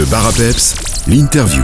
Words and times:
Le 0.00 0.06
bar 0.06 0.26
à 0.26 0.32
peps, 0.32 0.76
l'interview. 1.08 1.62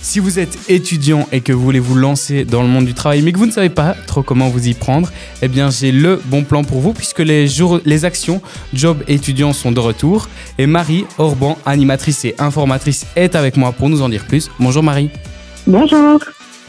Si 0.00 0.20
vous 0.20 0.38
êtes 0.38 0.58
étudiant 0.70 1.28
et 1.30 1.42
que 1.42 1.52
vous 1.52 1.60
voulez 1.60 1.80
vous 1.80 1.96
lancer 1.96 2.46
dans 2.46 2.62
le 2.62 2.68
monde 2.68 2.86
du 2.86 2.94
travail, 2.94 3.20
mais 3.20 3.32
que 3.32 3.36
vous 3.36 3.44
ne 3.44 3.50
savez 3.50 3.68
pas 3.68 3.94
trop 4.06 4.22
comment 4.22 4.48
vous 4.48 4.66
y 4.66 4.72
prendre, 4.72 5.12
eh 5.42 5.48
bien 5.48 5.68
j'ai 5.68 5.92
le 5.92 6.18
bon 6.24 6.44
plan 6.44 6.64
pour 6.64 6.80
vous 6.80 6.94
puisque 6.94 7.18
les, 7.18 7.46
jours, 7.46 7.80
les 7.84 8.06
actions 8.06 8.40
Job 8.72 9.04
étudiants 9.06 9.52
sont 9.52 9.70
de 9.70 9.80
retour. 9.80 10.30
Et 10.56 10.66
Marie 10.66 11.04
Orban, 11.18 11.58
animatrice 11.66 12.24
et 12.24 12.34
informatrice, 12.38 13.04
est 13.16 13.34
avec 13.34 13.58
moi 13.58 13.72
pour 13.72 13.90
nous 13.90 14.00
en 14.00 14.08
dire 14.08 14.24
plus. 14.24 14.50
Bonjour 14.58 14.82
Marie. 14.82 15.10
Bonjour. 15.66 16.20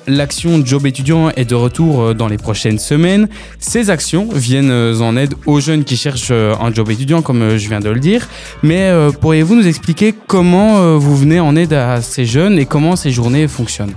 L'action 0.09 0.65
Job 0.65 0.85
étudiant 0.85 1.31
est 1.31 1.43
de 1.43 1.53
retour 1.53 2.01
euh, 2.01 2.13
dans 2.13 2.29
les 2.29 2.37
prochaines 2.37 2.79
semaines. 2.79 3.27
Ces 3.59 3.89
actions 3.89 4.29
viennent 4.33 4.71
euh, 4.71 5.01
en 5.01 5.17
aide 5.17 5.33
aux 5.45 5.59
jeunes 5.59 5.83
qui 5.83 5.97
cherchent 5.97 6.31
euh, 6.31 6.55
un 6.61 6.73
job 6.73 6.89
étudiant, 6.89 7.21
comme 7.21 7.57
je 7.57 7.67
viens 7.67 7.81
de 7.81 7.89
le 7.89 7.99
dire. 7.99 8.29
Mais 8.63 8.89
pourriez-vous 9.19 9.55
nous 9.55 9.67
expliquer 9.67 10.13
comment 10.27 10.97
vous 10.97 11.15
venez 11.17 11.39
en 11.39 11.55
aide 11.55 11.73
à 11.73 12.01
ces 12.01 12.25
jeunes 12.25 12.57
et 12.57 12.65
comment 12.65 12.95
ces 12.95 13.11
journées 13.11 13.47
fonctionnent? 13.47 13.93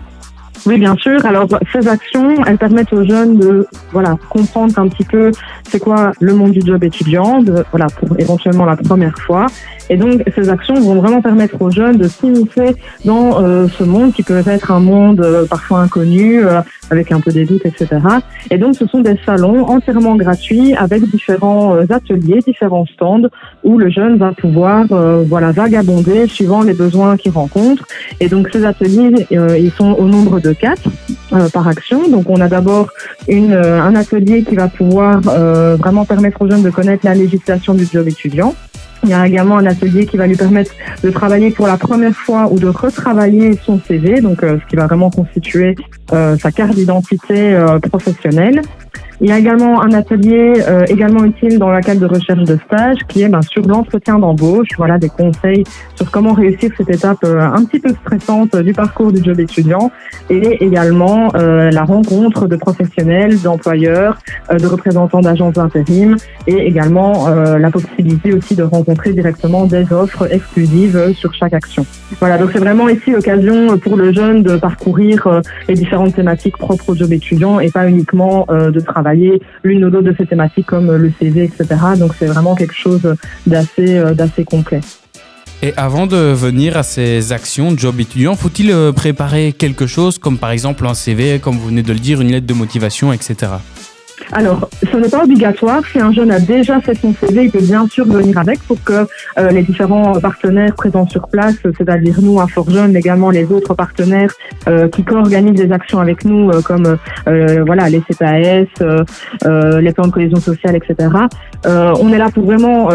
Oui, 0.66 0.78
bien 0.78 0.95
sûr. 0.96 1.24
Alors, 1.24 1.46
ces 1.73 1.88
actions, 1.88 2.45
elles 2.45 2.59
permettent 2.59 2.92
aux 2.92 3.05
jeunes 3.05 3.38
de 3.38 3.66
voilà 3.92 4.16
comprendre 4.28 4.78
un 4.78 4.88
petit 4.88 5.05
peu 5.05 5.30
c'est 5.69 5.78
quoi 5.78 6.12
le 6.20 6.34
monde 6.34 6.52
du 6.52 6.60
job 6.60 6.83
étudiant, 6.84 7.42
de, 7.42 7.64
voilà 7.70 7.86
pour 7.86 8.19
éventuellement 8.19 8.64
la 8.64 8.77
première 8.77 9.16
fois. 9.19 9.46
Et 9.88 9.96
donc, 9.96 10.23
ces 10.34 10.48
actions 10.48 10.74
vont 10.74 10.95
vraiment 10.95 11.23
permettre 11.23 11.60
aux 11.60 11.70
jeunes 11.70 11.96
de 11.96 12.09
s'initier 12.09 12.77
dans 13.05 13.42
euh, 13.42 13.66
ce 13.69 13.84
monde 13.84 14.12
qui 14.12 14.23
peut 14.23 14.42
être 14.46 14.70
un 14.70 14.80
monde 14.80 15.20
euh, 15.20 15.46
parfois 15.46 15.80
inconnu, 15.80 16.45
euh, 16.45 16.61
avec 16.90 17.12
un 17.12 17.20
peu 17.20 17.30
des 17.30 17.44
doutes, 17.44 17.64
etc. 17.64 17.88
Et 18.50 18.58
donc, 18.58 18.74
ce 18.76 18.86
sont 18.86 19.00
des 19.00 19.16
salons 19.24 19.64
entièrement 19.66 20.16
gratuits 20.16 20.74
avec 20.74 21.02
différents 21.10 21.76
ateliers, 21.88 22.40
différents 22.46 22.86
stands 22.86 23.28
où 23.64 23.78
le 23.78 23.90
jeune 23.90 24.16
va 24.18 24.32
pouvoir 24.32 24.86
voilà 25.26 25.52
vagabonder 25.52 26.26
suivant 26.26 26.62
les 26.62 26.74
besoins 26.74 27.16
qu'il 27.16 27.32
rencontre. 27.32 27.86
Et 28.20 28.28
donc, 28.28 28.48
ces 28.52 28.64
ateliers, 28.64 29.26
ils 29.30 29.72
sont 29.72 29.92
au 29.92 30.06
nombre 30.06 30.41
de 30.41 30.52
quatre 30.52 30.88
euh, 31.32 31.48
par 31.48 31.69
action. 31.69 32.08
Donc 32.08 32.28
on 32.28 32.41
a 32.41 32.48
d'abord 32.48 32.88
une, 33.28 33.52
euh, 33.52 33.80
un 33.80 33.94
atelier 33.94 34.42
qui 34.42 34.56
va 34.56 34.66
pouvoir 34.66 35.20
euh, 35.28 35.77
vraiment 35.77 36.04
permettre 36.04 36.42
aux 36.42 36.50
jeunes 36.50 36.62
de 36.62 36.70
connaître 36.70 37.06
la 37.06 37.14
législation 37.14 37.72
du 37.75 37.84
job 37.84 38.08
étudiant. 38.08 38.52
Il 39.05 39.11
y 39.11 39.15
a 39.15 39.27
également 39.27 39.56
un 39.59 39.67
atelier 39.67 40.06
qui 40.06 40.17
va 40.17 40.27
lui 40.27 40.37
permettre 40.37 40.73
de 41.03 41.11
travailler 41.11 41.51
pour 41.51 41.67
la 41.67 41.77
première 41.77 42.15
fois 42.15 42.48
ou 42.53 42.59
de 42.59 42.69
retravailler 42.69 43.59
son 43.65 43.81
CV, 43.81 44.20
donc 44.20 44.41
ce 44.43 44.67
qui 44.69 44.77
va 44.77 44.87
vraiment 44.87 45.11
constituer 45.11 45.75
sa 46.11 46.53
carte 46.53 46.75
d'identité 46.75 47.59
professionnelle. 47.89 48.62
Il 49.22 49.28
y 49.28 49.32
a 49.32 49.38
également 49.38 49.82
un 49.82 49.92
atelier 49.92 50.54
euh, 50.66 50.86
également 50.88 51.24
utile 51.24 51.58
dans 51.58 51.68
la 51.68 51.82
cadre 51.82 52.00
de 52.00 52.06
recherche 52.06 52.44
de 52.44 52.58
stage 52.64 52.96
qui 53.06 53.22
est 53.22 53.28
ben, 53.28 53.42
sur 53.42 53.60
l'entretien 53.66 54.18
d'embauche, 54.18 54.68
voilà 54.78 54.96
des 54.96 55.10
conseils 55.10 55.62
sur 55.94 56.10
comment 56.10 56.32
réussir 56.32 56.70
cette 56.78 56.88
étape 56.88 57.22
euh, 57.24 57.38
un 57.38 57.62
petit 57.66 57.80
peu 57.80 57.91
stressante 57.91 58.56
du 58.56 58.72
parcours 58.72 59.12
du 59.12 59.22
job 59.22 59.38
étudiant 59.38 59.91
et 60.30 60.64
également 60.64 61.28
euh, 61.34 61.70
la 61.70 61.84
rencontre 61.84 62.46
de 62.46 62.56
professionnels, 62.56 63.38
d'employeurs, 63.42 64.18
de 64.50 64.66
représentants 64.66 65.20
d'agences 65.20 65.54
d'intérim 65.54 66.16
et 66.46 66.66
également 66.66 67.28
la 67.28 67.70
possibilité 67.70 68.32
aussi 68.32 68.54
de 68.56 68.62
rencontrer 68.62 69.12
directement 69.12 69.66
des 69.66 69.92
offres 69.92 70.32
exclusives 70.32 71.12
sur 71.14 71.34
chaque 71.34 71.52
action. 71.52 71.84
Voilà, 72.18 72.38
donc 72.38 72.50
c'est 72.52 72.58
vraiment 72.58 72.88
ici 72.88 73.10
l'occasion 73.10 73.78
pour 73.78 73.96
le 73.96 74.12
jeune 74.12 74.42
de 74.42 74.56
parcourir 74.56 75.42
les 75.68 75.74
différentes 75.74 76.14
thématiques 76.14 76.56
propres 76.56 76.91
au 76.91 76.94
job 76.96 77.12
étudiant 77.12 77.60
et 77.60 77.70
pas 77.70 77.88
uniquement 77.88 78.46
de 78.48 78.80
l'une 79.14 79.84
ou 79.84 79.91
l'autre 79.91 80.08
de 80.08 80.14
ces 80.16 80.27
thématiques 80.27 80.66
comme 80.66 80.94
le 80.94 81.12
CV, 81.19 81.44
etc. 81.44 81.66
Donc 81.98 82.12
c'est 82.19 82.27
vraiment 82.27 82.55
quelque 82.55 82.75
chose 82.75 83.16
d'assez 83.47 83.98
euh, 83.98 84.14
d'assez 84.14 84.44
complet. 84.44 84.80
Et 85.62 85.75
avant 85.77 86.06
de 86.06 86.16
venir 86.16 86.78
à 86.78 86.83
ces 86.83 87.33
actions 87.33 87.77
job 87.77 88.00
étudiant, 88.00 88.34
faut-il 88.34 88.70
euh, 88.70 88.92
préparer 88.92 89.53
quelque 89.53 89.86
chose 89.86 90.19
comme 90.19 90.38
par 90.38 90.50
exemple 90.50 90.86
un 90.86 90.94
CV, 90.94 91.38
comme 91.38 91.56
vous 91.56 91.69
venez 91.69 91.83
de 91.83 91.92
le 91.92 91.98
dire, 91.98 92.20
une 92.22 92.31
lettre 92.31 92.47
de 92.47 92.55
motivation, 92.55 93.12
etc. 93.12 93.53
Alors, 94.32 94.68
ce 94.91 94.96
n'est 94.96 95.08
pas 95.08 95.24
obligatoire. 95.24 95.82
Si 95.86 95.98
un 95.98 96.12
jeune 96.12 96.30
a 96.30 96.38
déjà 96.38 96.80
fait 96.80 96.94
son 96.94 97.12
CV, 97.12 97.44
il 97.44 97.50
peut 97.50 97.60
bien 97.60 97.86
sûr 97.88 98.06
venir 98.06 98.38
avec 98.38 98.60
pour 98.60 98.82
que 98.84 99.06
euh, 99.38 99.50
les 99.50 99.62
différents 99.62 100.12
partenaires 100.20 100.74
présents 100.74 101.08
sur 101.08 101.26
place, 101.28 101.56
c'est-à-dire 101.76 102.14
nous, 102.22 102.41
un 102.41 102.46
fort 102.46 102.70
jeune, 102.70 102.92
mais 102.92 103.00
également 103.00 103.30
les 103.30 103.50
autres 103.50 103.74
partenaires 103.74 104.30
euh, 104.68 104.88
qui 104.88 105.02
co-organisent 105.02 105.60
des 105.60 105.72
actions 105.72 105.98
avec 105.98 106.24
nous, 106.24 106.50
euh, 106.50 106.62
comme 106.62 106.96
voilà 107.66 107.88
les 107.88 108.00
CPAS, 108.00 108.66
les 109.80 109.92
plans 109.92 110.06
de 110.06 110.12
cohésion 110.12 110.38
sociale, 110.41 110.76
etc. 110.76 111.08
on 111.64 112.12
est 112.12 112.18
là 112.18 112.30
pour 112.30 112.44
vraiment 112.44 112.88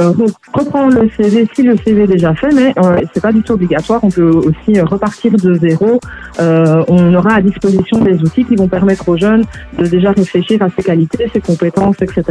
reprendre 0.53 1.01
le 1.01 1.09
CV 1.15 1.47
si 1.53 1.63
le 1.63 1.75
CV 1.77 2.03
est 2.03 2.07
déjà 2.07 2.33
fait, 2.33 2.51
mais 2.53 2.73
c'est 3.13 3.21
pas 3.21 3.31
du 3.31 3.41
tout 3.41 3.53
obligatoire. 3.53 4.03
On 4.03 4.09
peut 4.09 4.29
aussi 4.29 4.79
repartir 4.79 5.33
de 5.33 5.53
zéro. 5.55 5.99
on 6.39 7.13
aura 7.13 7.35
à 7.35 7.41
disposition 7.41 8.01
des 8.01 8.21
outils 8.21 8.45
qui 8.45 8.55
vont 8.55 8.67
permettre 8.67 9.07
aux 9.09 9.17
jeunes 9.17 9.43
de 9.77 9.85
déjà 9.85 10.11
réfléchir 10.11 10.61
à 10.61 10.69
ses 10.69 10.83
qualités 10.83 11.24
ses 11.31 11.41
compétences, 11.41 11.95
etc. 12.01 12.23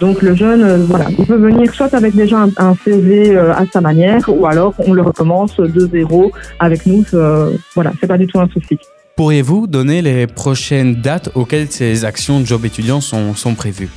Donc 0.00 0.22
le 0.22 0.34
jeune, 0.34 0.62
euh, 0.62 0.78
voilà, 0.88 1.06
il 1.16 1.24
peut 1.26 1.36
venir 1.36 1.72
soit 1.74 1.92
avec 1.94 2.14
déjà 2.14 2.46
un, 2.56 2.74
CV 2.84 3.36
euh, 3.36 3.52
à 3.52 3.64
sa 3.72 3.80
manière, 3.80 4.22
ou 4.28 4.46
alors 4.46 4.74
on 4.78 4.92
le 4.92 5.02
recommence 5.02 5.56
de 5.56 5.88
zéro 5.88 6.32
avec 6.58 6.86
nous. 6.86 7.04
Euh, 7.14 7.52
voilà, 7.74 7.92
c'est 8.00 8.06
pas 8.06 8.18
du 8.18 8.26
tout 8.26 8.38
un 8.38 8.48
souci. 8.48 8.78
Pourriez-vous 9.16 9.66
donner 9.66 10.02
les 10.02 10.26
prochaines 10.26 10.96
dates 10.96 11.30
auxquelles 11.34 11.70
ces 11.70 12.04
actions 12.04 12.40
de 12.40 12.44
job 12.44 12.64
étudiants 12.64 13.00
sont, 13.00 13.34
sont 13.34 13.54
prévues? 13.54 13.88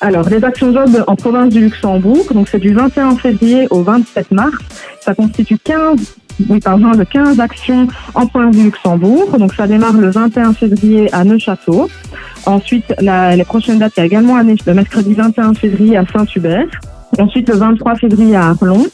Alors, 0.00 0.28
les 0.28 0.44
actions 0.44 0.72
job 0.72 1.04
en 1.06 1.16
province 1.16 1.52
du 1.52 1.60
Luxembourg, 1.60 2.26
donc 2.34 2.48
c'est 2.48 2.58
du 2.58 2.74
21 2.74 3.16
février 3.16 3.66
au 3.70 3.82
27 3.82 4.30
mars. 4.32 4.56
Ça 5.00 5.14
constitue 5.14 5.56
15 5.58 6.16
oui, 6.48 6.60
pardon, 6.60 6.90
de 6.90 7.04
15 7.04 7.40
actions 7.40 7.88
en 8.14 8.26
province 8.26 8.56
du 8.56 8.64
Luxembourg. 8.64 9.38
Donc 9.38 9.54
ça 9.54 9.66
démarre 9.66 9.96
le 9.96 10.10
21 10.10 10.52
février 10.52 11.12
à 11.14 11.24
Neuchâteau. 11.24 11.88
Ensuite, 12.46 12.94
la, 13.00 13.34
les 13.34 13.44
prochaines 13.44 13.78
dates, 13.78 13.94
il 13.96 14.00
y 14.00 14.02
a 14.04 14.06
également 14.06 14.38
le 14.38 14.74
mercredi 14.74 15.14
21 15.14 15.54
février 15.54 15.96
à 15.96 16.04
Saint-Hubert. 16.06 16.68
Ensuite, 17.18 17.48
le 17.48 17.56
23 17.56 17.96
février 17.96 18.36
à 18.36 18.48
Arlon. 18.48 18.84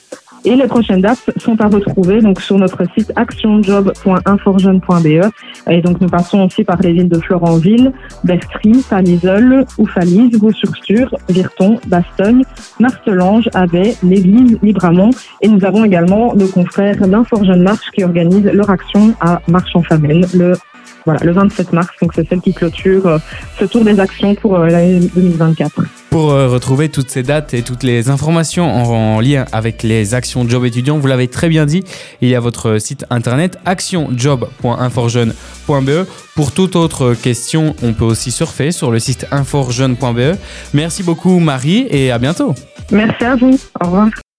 Et 0.45 0.57
les 0.57 0.67
prochaines 0.67 1.03
dates 1.03 1.31
sont 1.37 1.61
à 1.61 1.69
retrouver 1.69 2.21
donc 2.21 2.41
sur 2.41 2.59
notre 2.59 2.83
site 2.97 3.13
actionjob.inforjeune.be. 3.15 5.31
Et 5.71 5.81
donc 5.81 6.01
nous 6.01 6.09
passons 6.09 6.41
aussi 6.41 6.65
par 6.65 6.81
les 6.81 6.95
villes 6.95 7.09
de 7.09 7.21
Florentville, 7.21 7.93
Bertry, 8.25 8.85
Palisol, 8.91 9.65
Oufalise, 9.79 10.37
Vaux-sur-Stur, 10.37 11.15
Virton, 11.29 11.79
Bastogne, 11.87 12.43
Martelange, 12.81 13.49
Abbey, 13.55 13.95
l'Église, 14.03 14.59
Libramont. 14.63 15.11
Et 15.43 15.49
nous 15.49 15.65
avons 15.65 15.85
également 15.85 16.35
nos 16.35 16.49
confrères 16.49 17.07
d'Inforjeune 17.07 17.63
Marche 17.63 17.93
qui 17.95 18.03
organisent 18.03 18.51
leur 18.53 18.69
action 18.69 19.15
à 19.21 19.41
Marche 19.47 19.77
en 19.77 19.85
Famenne 19.85 20.27
le 20.35 20.55
voilà, 21.05 21.21
le 21.25 21.33
27 21.33 21.73
mars, 21.73 21.89
donc 22.01 22.13
c'est 22.15 22.29
celle 22.29 22.41
qui 22.41 22.53
clôture 22.53 23.07
euh, 23.07 23.19
ce 23.59 23.65
tour 23.65 23.85
des 23.85 23.99
actions 23.99 24.35
pour 24.35 24.57
euh, 24.57 24.69
l'année 24.69 25.01
2024. 25.15 25.81
Pour 26.11 26.31
euh, 26.31 26.49
retrouver 26.49 26.89
toutes 26.89 27.11
ces 27.11 27.23
dates 27.23 27.55
et 27.55 27.63
toutes 27.63 27.83
les 27.83 28.11
informations 28.11 28.65
en, 28.65 29.21
lien 29.21 29.45
avec 29.53 29.83
les 29.83 30.15
actions 30.15 30.49
Job 30.49 30.65
étudiants, 30.65 30.99
vous 30.99 31.07
l'avez 31.07 31.29
très 31.29 31.49
bien 31.49 31.67
dit, 31.67 31.85
il 32.21 32.29
y 32.29 32.35
a 32.35 32.41
votre 32.41 32.79
site 32.79 33.05
internet 33.11 33.59
actionjob.inforjeune.be. 33.65 36.07
Pour 36.35 36.53
toute 36.53 36.77
autre 36.77 37.15
question, 37.15 37.75
on 37.83 37.93
peut 37.93 38.05
aussi 38.05 38.31
surfer 38.31 38.73
sur 38.73 38.91
le 38.91 38.99
site 38.99 39.27
inforjeune.be. 39.31 40.37
Merci 40.75 41.03
beaucoup 41.03 41.39
Marie 41.39 41.87
et 41.91 42.11
à 42.11 42.19
bientôt. 42.19 42.55
Merci 42.91 43.25
à 43.25 43.37
vous. 43.37 43.59
Au 43.81 43.87
revoir. 43.87 44.09